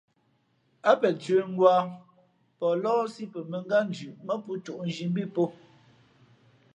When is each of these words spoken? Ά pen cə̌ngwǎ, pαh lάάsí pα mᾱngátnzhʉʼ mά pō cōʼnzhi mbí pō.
Ά 0.89 0.93
pen 0.99 1.15
cə̌ngwǎ, 1.23 1.75
pαh 2.59 2.75
lάάsí 2.83 3.23
pα 3.33 3.39
mᾱngátnzhʉʼ 3.51 4.17
mά 4.27 4.33
pō 4.43 4.51
cōʼnzhi 4.65 5.05
mbí 5.11 5.23
pō. 5.35 5.43